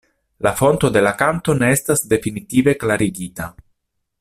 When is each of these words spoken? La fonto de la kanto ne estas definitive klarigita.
La 0.45 0.53
fonto 0.61 0.89
de 0.95 1.03
la 1.07 1.11
kanto 1.19 1.55
ne 1.59 1.69
estas 1.75 2.03
definitive 2.15 2.75
klarigita. 2.85 3.53